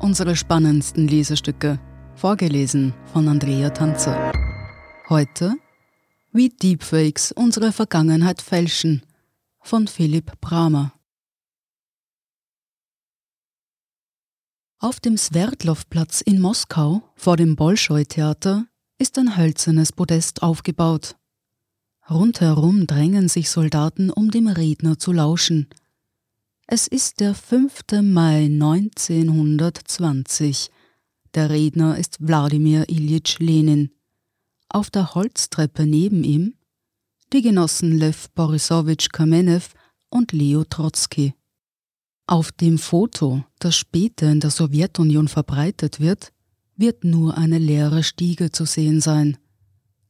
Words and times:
Unsere 0.00 0.34
spannendsten 0.34 1.06
Lesestücke, 1.08 1.78
vorgelesen 2.14 2.94
von 3.12 3.28
Andrea 3.28 3.68
Tanzer. 3.68 4.32
Heute 5.10 5.56
Wie 6.32 6.48
Deepfakes 6.48 7.32
unsere 7.32 7.70
Vergangenheit 7.70 8.40
fälschen 8.40 9.02
von 9.60 9.86
Philipp 9.86 10.40
Bramer. 10.40 10.94
Auf 14.78 15.00
dem 15.00 15.18
Sverdlovplatz 15.18 16.22
in 16.22 16.40
Moskau 16.40 17.02
vor 17.14 17.36
dem 17.36 17.54
Bolschoi-Theater 17.54 18.64
ist 18.96 19.18
ein 19.18 19.36
hölzernes 19.36 19.92
Podest 19.92 20.42
aufgebaut. 20.42 21.16
Rundherum 22.08 22.86
drängen 22.86 23.28
sich 23.28 23.50
Soldaten, 23.50 24.10
um 24.10 24.30
dem 24.30 24.46
Redner 24.46 24.98
zu 24.98 25.12
lauschen. 25.12 25.68
Es 26.72 26.86
ist 26.86 27.18
der 27.18 27.34
5. 27.34 27.82
Mai 28.00 28.44
1920. 28.44 30.70
Der 31.34 31.50
Redner 31.50 31.98
ist 31.98 32.18
Wladimir 32.20 32.88
Ilyich 32.88 33.40
Lenin. 33.40 33.90
Auf 34.68 34.88
der 34.88 35.16
Holztreppe 35.16 35.84
neben 35.84 36.22
ihm 36.22 36.54
die 37.32 37.42
Genossen 37.42 37.98
Lev 37.98 38.28
Borisowitsch 38.36 39.08
Kamenew 39.10 39.62
und 40.10 40.30
Leo 40.30 40.62
Trotzki. 40.62 41.34
Auf 42.28 42.52
dem 42.52 42.78
Foto, 42.78 43.42
das 43.58 43.74
später 43.74 44.30
in 44.30 44.38
der 44.38 44.50
Sowjetunion 44.50 45.26
verbreitet 45.26 45.98
wird, 45.98 46.32
wird 46.76 47.02
nur 47.02 47.36
eine 47.36 47.58
leere 47.58 48.04
Stiege 48.04 48.52
zu 48.52 48.64
sehen 48.64 49.00
sein. 49.00 49.38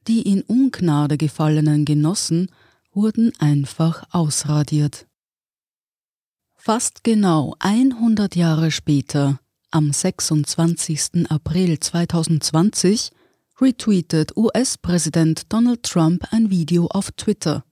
Die 0.07 0.21
in 0.21 0.43
Ungnade 0.43 1.17
gefallenen 1.17 1.87
Genossen 1.87 2.51
wurden 2.93 3.33
einfach 3.39 4.05
ausradiert. 4.11 5.07
Fast 6.63 7.05
genau 7.05 7.55
100 7.61 8.37
Jahre 8.37 8.71
später, 8.71 9.41
am 9.71 9.95
26. 9.95 11.31
April 11.31 11.81
2020, 11.81 13.13
retweetet 13.63 14.37
US-Präsident 14.37 15.51
Donald 15.51 15.83
Trump 15.85 16.27
ein 16.33 16.51
Video 16.51 16.87
auf 16.89 17.13
Twitter. 17.13 17.65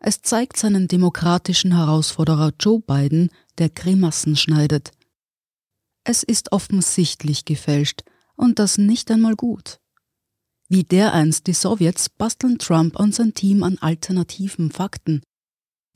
Es 0.00 0.20
zeigt 0.20 0.56
seinen 0.56 0.88
demokratischen 0.88 1.76
Herausforderer 1.76 2.54
Joe 2.58 2.80
Biden 2.80 3.30
der 3.58 3.68
Grimassen 3.68 4.34
schneidet. 4.34 4.90
Es 6.02 6.24
ist 6.24 6.50
offensichtlich 6.50 7.44
gefälscht 7.44 8.02
und 8.34 8.58
das 8.58 8.78
nicht 8.78 9.12
einmal 9.12 9.36
gut. 9.36 9.78
Wie 10.68 10.82
dereinst 10.82 11.46
die 11.46 11.54
Sowjets 11.54 12.08
basteln 12.08 12.58
Trump 12.58 12.98
und 12.98 13.14
sein 13.14 13.32
Team 13.34 13.62
an 13.62 13.78
alternativen 13.78 14.72
Fakten. 14.72 15.22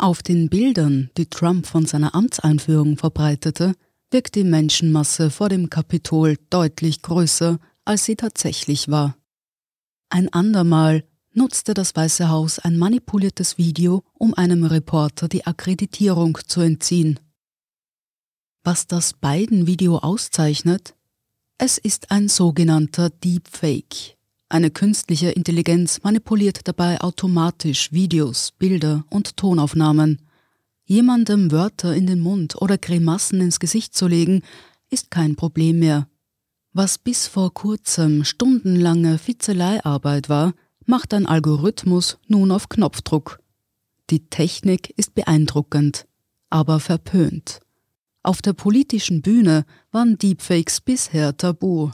Auf 0.02 0.20
den 0.20 0.48
Bildern, 0.48 1.10
die 1.16 1.26
Trump 1.26 1.64
von 1.64 1.86
seiner 1.86 2.16
Amtseinführung 2.16 2.96
verbreitete, 2.96 3.76
wirkt 4.10 4.34
die 4.34 4.42
Menschenmasse 4.42 5.30
vor 5.30 5.48
dem 5.48 5.70
Kapitol 5.70 6.38
deutlich 6.50 7.02
größer, 7.02 7.60
als 7.84 8.04
sie 8.04 8.16
tatsächlich 8.16 8.88
war. 8.88 9.16
Ein 10.10 10.28
andermal 10.32 11.04
nutzte 11.34 11.72
das 11.72 11.94
Weiße 11.94 12.28
Haus 12.28 12.58
ein 12.58 12.78
manipuliertes 12.78 13.58
Video, 13.58 14.02
um 14.14 14.34
einem 14.34 14.64
Reporter 14.64 15.28
die 15.28 15.46
Akkreditierung 15.46 16.36
zu 16.48 16.62
entziehen. 16.62 17.20
Was 18.64 18.88
das 18.88 19.12
Biden-Video 19.12 19.98
auszeichnet? 19.98 20.96
Es 21.58 21.78
ist 21.78 22.10
ein 22.10 22.26
sogenannter 22.26 23.08
Deepfake. 23.08 24.16
Eine 24.52 24.70
künstliche 24.70 25.30
Intelligenz 25.30 26.02
manipuliert 26.02 26.68
dabei 26.68 27.00
automatisch 27.00 27.90
Videos, 27.90 28.52
Bilder 28.58 29.02
und 29.08 29.38
Tonaufnahmen. 29.38 30.20
Jemandem 30.84 31.50
Wörter 31.50 31.94
in 31.94 32.06
den 32.06 32.20
Mund 32.20 32.60
oder 32.60 32.76
Grimassen 32.76 33.40
ins 33.40 33.60
Gesicht 33.60 33.94
zu 33.94 34.06
legen, 34.08 34.42
ist 34.90 35.10
kein 35.10 35.36
Problem 35.36 35.78
mehr. 35.78 36.06
Was 36.74 36.98
bis 36.98 37.28
vor 37.28 37.54
kurzem 37.54 38.24
stundenlange 38.24 39.16
Fitzeleiarbeit 39.16 40.28
war, 40.28 40.52
macht 40.84 41.14
ein 41.14 41.24
Algorithmus 41.24 42.18
nun 42.28 42.50
auf 42.50 42.68
Knopfdruck. 42.68 43.38
Die 44.10 44.28
Technik 44.28 44.92
ist 44.98 45.14
beeindruckend, 45.14 46.06
aber 46.50 46.78
verpönt. 46.78 47.60
Auf 48.22 48.42
der 48.42 48.52
politischen 48.52 49.22
Bühne 49.22 49.64
waren 49.92 50.18
Deepfakes 50.18 50.82
bisher 50.82 51.34
tabu. 51.38 51.90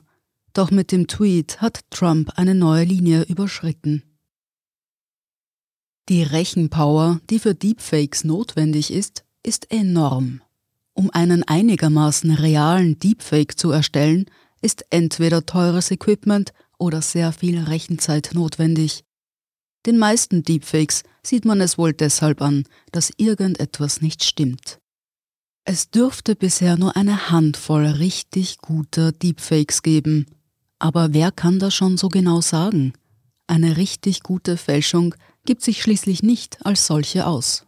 Doch 0.53 0.71
mit 0.71 0.93
dem 0.93 1.07
Tweet 1.07 1.61
hat 1.61 1.81
Trump 1.91 2.33
eine 2.37 2.55
neue 2.55 2.85
Linie 2.85 3.23
überschritten. 3.23 4.03
Die 6.09 6.23
Rechenpower, 6.23 7.21
die 7.29 7.39
für 7.39 7.55
Deepfakes 7.55 8.25
notwendig 8.25 8.91
ist, 8.93 9.25
ist 9.43 9.71
enorm. 9.71 10.41
Um 10.95 11.11
einen 11.11 11.43
einigermaßen 11.43 12.33
realen 12.33 12.99
Deepfake 12.99 13.59
zu 13.59 13.71
erstellen, 13.71 14.27
ist 14.63 14.85
entweder 14.91 15.47
teures 15.47 15.91
Equipment 15.91 16.53
oder 16.79 17.03
sehr 17.03 17.33
viel 17.33 17.59
Rechenzeit 17.61 18.31
notwendig. 18.33 19.05
Den 19.87 19.99
meisten 19.99 20.43
Deepfakes 20.43 21.03
sieht 21.23 21.45
man 21.45 21.61
es 21.61 21.79
wohl 21.79 21.93
deshalb 21.93 22.43
an, 22.43 22.65
dass 22.91 23.13
irgendetwas 23.17 24.01
nicht 24.01 24.25
stimmt. 24.25 24.81
Es 25.65 25.91
dürfte 25.91 26.35
bisher 26.35 26.77
nur 26.79 26.97
eine 26.97 27.31
Handvoll 27.31 27.85
richtig 27.85 28.59
guter 28.59 29.13
Deepfakes 29.13 29.83
geben. 29.83 30.27
Aber 30.79 31.13
wer 31.13 31.33
kann 31.33 31.59
das 31.59 31.75
schon 31.75 31.97
so 31.97 32.09
genau 32.09 32.41
sagen? 32.41 32.93
Eine 33.47 33.77
richtig 33.77 34.23
gute 34.23 34.57
Fälschung 34.57 35.15
gibt 35.45 35.63
sich 35.63 35.83
schließlich 35.83 36.23
nicht 36.23 36.65
als 36.65 36.87
solche 36.87 37.27
aus. 37.27 37.67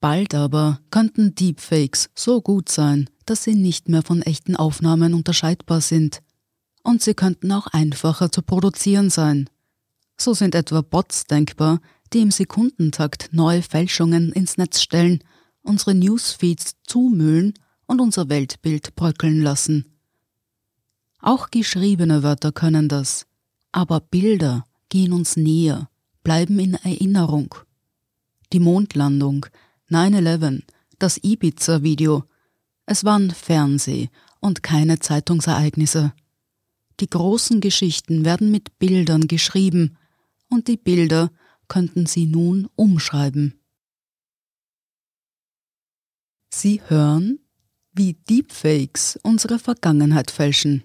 Bald 0.00 0.34
aber 0.34 0.80
könnten 0.90 1.34
Deepfakes 1.34 2.10
so 2.14 2.40
gut 2.40 2.68
sein, 2.68 3.08
dass 3.26 3.44
sie 3.44 3.54
nicht 3.54 3.88
mehr 3.88 4.02
von 4.02 4.22
echten 4.22 4.56
Aufnahmen 4.56 5.14
unterscheidbar 5.14 5.80
sind. 5.80 6.22
Und 6.82 7.02
sie 7.02 7.14
könnten 7.14 7.50
auch 7.52 7.66
einfacher 7.68 8.30
zu 8.30 8.42
produzieren 8.42 9.10
sein. 9.10 9.48
So 10.18 10.34
sind 10.34 10.54
etwa 10.54 10.82
Bots 10.82 11.24
denkbar, 11.24 11.80
die 12.12 12.20
im 12.20 12.30
Sekundentakt 12.30 13.30
neue 13.32 13.62
Fälschungen 13.62 14.32
ins 14.32 14.58
Netz 14.58 14.82
stellen 14.82 15.24
unsere 15.64 15.94
Newsfeeds 15.94 16.76
zumüllen 16.86 17.54
und 17.86 18.00
unser 18.00 18.28
Weltbild 18.28 18.94
bröckeln 18.94 19.42
lassen. 19.42 19.93
Auch 21.26 21.50
geschriebene 21.50 22.22
Wörter 22.22 22.52
können 22.52 22.86
das, 22.86 23.26
aber 23.72 24.00
Bilder 24.00 24.66
gehen 24.90 25.14
uns 25.14 25.38
näher, 25.38 25.88
bleiben 26.22 26.58
in 26.58 26.74
Erinnerung. 26.74 27.54
Die 28.52 28.60
Mondlandung, 28.60 29.46
9-11, 29.88 30.64
das 30.98 31.16
Ibiza-Video, 31.24 32.24
es 32.84 33.04
waren 33.04 33.30
Fernseh- 33.30 34.10
und 34.40 34.62
keine 34.62 34.98
Zeitungsereignisse. 34.98 36.12
Die 37.00 37.08
großen 37.08 37.62
Geschichten 37.62 38.26
werden 38.26 38.50
mit 38.50 38.78
Bildern 38.78 39.26
geschrieben, 39.26 39.96
und 40.50 40.68
die 40.68 40.76
Bilder 40.76 41.30
könnten 41.68 42.04
sie 42.04 42.26
nun 42.26 42.68
umschreiben. 42.76 43.58
Sie 46.50 46.82
hören, 46.86 47.38
wie 47.94 48.12
Deepfakes 48.12 49.18
unsere 49.22 49.58
Vergangenheit 49.58 50.30
fälschen. 50.30 50.84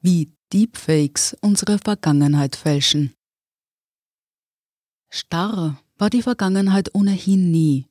Wie 0.00 0.32
Deepfakes 0.52 1.36
unsere 1.40 1.78
Vergangenheit 1.78 2.54
fälschen. 2.54 3.14
Starr 5.10 5.82
war 5.96 6.08
die 6.08 6.22
Vergangenheit 6.22 6.94
ohnehin 6.94 7.50
nie. 7.50 7.86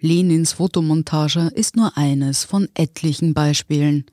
Lenins 0.00 0.54
Fotomontage 0.54 1.50
ist 1.54 1.76
nur 1.76 1.98
eines 1.98 2.44
von 2.44 2.68
etlichen 2.72 3.34
Beispielen. 3.34 4.06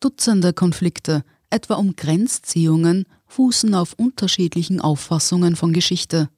Dutzende 0.00 0.52
Konflikte, 0.52 1.24
etwa 1.48 1.74
um 1.74 1.94
Grenzziehungen, 1.94 3.04
fußen 3.28 3.72
auf 3.74 3.92
unterschiedlichen 3.92 4.80
Auffassungen 4.80 5.54
von 5.54 5.72
Geschichte. 5.72 6.28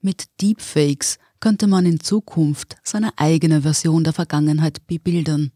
Mit 0.00 0.24
Deepfakes 0.40 1.18
könnte 1.38 1.68
man 1.68 1.86
in 1.86 2.00
Zukunft 2.00 2.76
seine 2.82 3.16
eigene 3.16 3.62
Version 3.62 4.02
der 4.02 4.12
Vergangenheit 4.12 4.84
bebildern. 4.88 5.52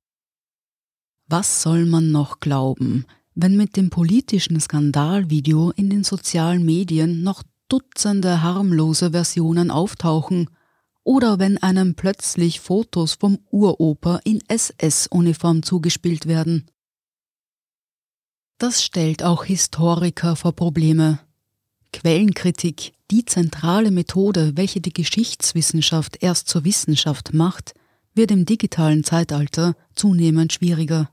Was 1.26 1.62
soll 1.62 1.87
man 1.87 2.12
noch 2.12 2.38
glauben, 2.38 3.06
wenn 3.34 3.56
mit 3.56 3.76
dem 3.76 3.90
politischen 3.90 4.61
Skandalvideo 4.61 5.70
in 5.70 5.90
den 5.90 6.05
sozialen 6.05 6.64
Medien 6.64 7.23
noch 7.23 7.43
Dutzende 7.69 8.43
harmlose 8.43 9.12
Versionen 9.12 9.70
auftauchen 9.70 10.50
oder 11.05 11.38
wenn 11.38 11.58
einem 11.58 11.94
plötzlich 11.94 12.61
Fotos 12.61 13.14
vom 13.14 13.38
Uroper 13.50 14.20
in 14.25 14.40
SS-Uniform 14.49 15.62
zugespielt 15.62 16.26
werden? 16.26 16.67
Das 18.58 18.84
stellt 18.84 19.23
auch 19.23 19.44
Historiker 19.44 20.37
vor 20.37 20.52
Probleme. 20.52 21.19
Quellenkritik, 21.93 22.93
die 23.11 23.25
zentrale 23.25 23.90
Methode, 23.90 24.52
welche 24.55 24.81
die 24.81 24.93
Geschichtswissenschaft 24.93 26.23
erst 26.23 26.49
zur 26.49 26.64
Wissenschaft 26.64 27.34
macht, 27.34 27.75
wird 28.14 28.31
im 28.31 28.44
digitalen 28.44 29.02
Zeitalter 29.02 29.75
zunehmend 29.94 30.52
schwieriger. 30.52 31.11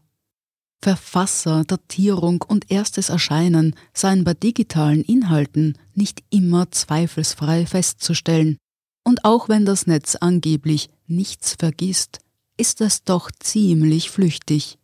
Verfasser, 0.81 1.65
Datierung 1.65 2.41
und 2.41 2.71
erstes 2.71 3.09
Erscheinen 3.09 3.75
seien 3.93 4.23
bei 4.23 4.33
digitalen 4.33 5.03
Inhalten 5.03 5.77
nicht 5.93 6.23
immer 6.29 6.71
zweifelsfrei 6.71 7.65
festzustellen. 7.65 8.57
Und 9.03 9.25
auch 9.25 9.49
wenn 9.49 9.65
das 9.65 9.87
Netz 9.87 10.15
angeblich 10.15 10.89
nichts 11.05 11.55
vergisst, 11.59 12.19
ist 12.57 12.79
es 12.81 13.03
doch 13.03 13.29
ziemlich 13.39 14.09
flüchtig. 14.09 14.77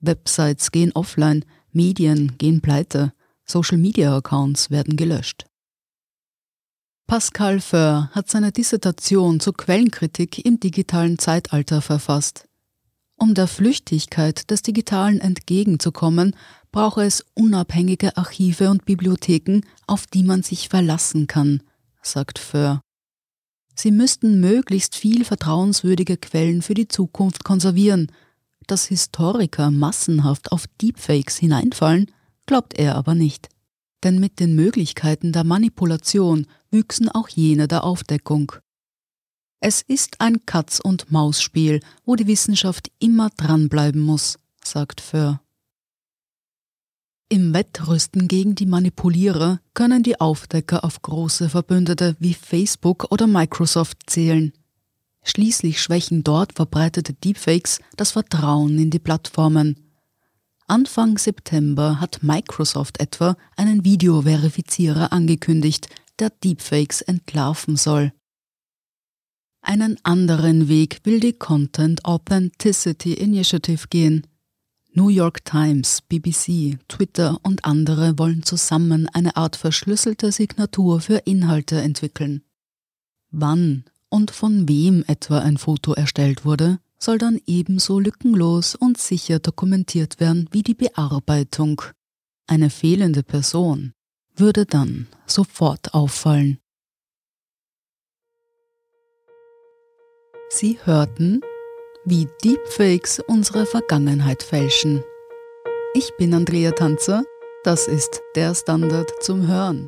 Websites 0.00 0.72
gehen 0.72 0.92
offline, 0.92 1.44
Medien 1.70 2.36
gehen 2.38 2.60
pleite, 2.60 3.12
Social-Media-Accounts 3.44 4.70
werden 4.70 4.96
gelöscht. 4.96 5.46
Pascal 7.06 7.60
Föhr 7.60 8.10
hat 8.12 8.30
seine 8.30 8.52
Dissertation 8.52 9.38
zur 9.38 9.54
Quellenkritik 9.54 10.44
im 10.44 10.58
digitalen 10.58 11.18
Zeitalter 11.18 11.82
verfasst. 11.82 12.48
Um 13.22 13.34
der 13.34 13.46
Flüchtigkeit 13.46 14.50
des 14.50 14.62
Digitalen 14.62 15.20
entgegenzukommen, 15.20 16.34
brauche 16.72 17.04
es 17.04 17.24
unabhängige 17.34 18.16
Archive 18.16 18.68
und 18.68 18.84
Bibliotheken, 18.84 19.60
auf 19.86 20.08
die 20.08 20.24
man 20.24 20.42
sich 20.42 20.68
verlassen 20.68 21.28
kann, 21.28 21.62
sagt 22.02 22.40
Föhr. 22.40 22.80
Sie 23.76 23.92
müssten 23.92 24.40
möglichst 24.40 24.96
viel 24.96 25.24
vertrauenswürdige 25.24 26.16
Quellen 26.16 26.62
für 26.62 26.74
die 26.74 26.88
Zukunft 26.88 27.44
konservieren. 27.44 28.10
Dass 28.66 28.86
Historiker 28.86 29.70
massenhaft 29.70 30.50
auf 30.50 30.66
Deepfakes 30.80 31.36
hineinfallen, 31.36 32.10
glaubt 32.46 32.74
er 32.74 32.96
aber 32.96 33.14
nicht. 33.14 33.50
Denn 34.02 34.18
mit 34.18 34.40
den 34.40 34.56
Möglichkeiten 34.56 35.30
der 35.30 35.44
Manipulation 35.44 36.48
wüchsen 36.72 37.08
auch 37.08 37.28
jene 37.28 37.68
der 37.68 37.84
Aufdeckung. 37.84 38.50
Es 39.64 39.80
ist 39.80 40.20
ein 40.20 40.44
Katz-und-Maus-Spiel, 40.44 41.82
wo 42.04 42.16
die 42.16 42.26
Wissenschaft 42.26 42.90
immer 42.98 43.30
dranbleiben 43.30 44.00
muss, 44.00 44.40
sagt 44.64 45.00
Föhr. 45.00 45.40
Im 47.28 47.54
Wettrüsten 47.54 48.26
gegen 48.26 48.56
die 48.56 48.66
Manipulierer 48.66 49.60
können 49.72 50.02
die 50.02 50.20
Aufdecker 50.20 50.84
auf 50.84 51.00
große 51.00 51.48
Verbündete 51.48 52.16
wie 52.18 52.34
Facebook 52.34 53.06
oder 53.12 53.28
Microsoft 53.28 53.98
zählen. 54.10 54.52
Schließlich 55.22 55.80
schwächen 55.80 56.24
dort 56.24 56.54
verbreitete 56.54 57.12
Deepfakes 57.12 57.78
das 57.96 58.10
Vertrauen 58.10 58.76
in 58.80 58.90
die 58.90 58.98
Plattformen. 58.98 59.92
Anfang 60.66 61.18
September 61.18 62.00
hat 62.00 62.24
Microsoft 62.24 62.98
etwa 62.98 63.36
einen 63.56 63.84
Videoverifizierer 63.84 65.12
angekündigt, 65.12 65.88
der 66.18 66.30
Deepfakes 66.30 67.00
entlarven 67.02 67.76
soll. 67.76 68.12
Einen 69.62 69.96
anderen 70.02 70.68
Weg 70.68 71.00
will 71.04 71.20
die 71.20 71.32
Content 71.32 72.04
Authenticity 72.04 73.14
Initiative 73.14 73.86
gehen. 73.88 74.26
New 74.92 75.08
York 75.08 75.44
Times, 75.44 76.02
BBC, 76.02 76.78
Twitter 76.88 77.38
und 77.42 77.64
andere 77.64 78.18
wollen 78.18 78.42
zusammen 78.42 79.08
eine 79.08 79.36
Art 79.36 79.56
verschlüsselte 79.56 80.32
Signatur 80.32 81.00
für 81.00 81.18
Inhalte 81.24 81.80
entwickeln. 81.80 82.42
Wann 83.30 83.84
und 84.10 84.32
von 84.32 84.68
wem 84.68 85.04
etwa 85.06 85.38
ein 85.38 85.56
Foto 85.56 85.94
erstellt 85.94 86.44
wurde, 86.44 86.78
soll 86.98 87.18
dann 87.18 87.40
ebenso 87.46 87.98
lückenlos 87.98 88.74
und 88.74 88.98
sicher 88.98 89.38
dokumentiert 89.38 90.20
werden 90.20 90.48
wie 90.52 90.62
die 90.62 90.74
Bearbeitung. 90.74 91.80
Eine 92.46 92.68
fehlende 92.68 93.22
Person 93.22 93.92
würde 94.34 94.66
dann 94.66 95.06
sofort 95.26 95.94
auffallen. 95.94 96.58
Sie 100.54 100.78
hörten, 100.84 101.40
wie 102.04 102.28
Deepfakes 102.44 103.20
unsere 103.20 103.64
Vergangenheit 103.64 104.42
fälschen. 104.42 105.02
Ich 105.94 106.14
bin 106.18 106.34
Andrea 106.34 106.72
Tanzer, 106.72 107.24
das 107.64 107.88
ist 107.88 108.20
der 108.34 108.54
Standard 108.54 109.10
zum 109.20 109.48
Hören. 109.48 109.86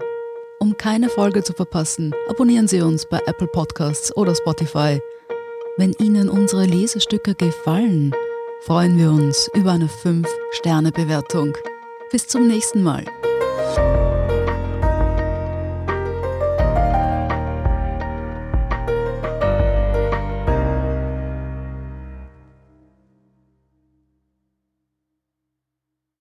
Um 0.59 0.75
keine 0.79 1.11
Folge 1.11 1.43
zu 1.43 1.53
verpassen, 1.53 2.15
abonnieren 2.31 2.67
Sie 2.67 2.81
uns 2.81 3.05
bei 3.05 3.21
Apple 3.27 3.49
Podcasts 3.49 4.17
oder 4.17 4.35
Spotify. 4.35 5.03
Wenn 5.77 5.93
Ihnen 6.01 6.31
unsere 6.31 6.65
Lesestücke 6.65 7.35
gefallen, 7.35 8.15
freuen 8.63 8.97
wir 8.97 9.11
uns 9.11 9.51
über 9.53 9.73
eine 9.73 9.89
5-Sterne-Bewertung. 9.89 11.59
Bis 12.11 12.27
zum 12.27 12.49
nächsten 12.49 12.83
Mal. 12.83 13.05